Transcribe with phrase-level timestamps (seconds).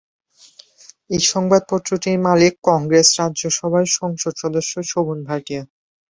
[1.09, 5.63] এই সংবাদপত্রটির মালিক কংগ্রেস রাজ্য সভার সংসদ সদস্য শোভনা ভার্টিয়া।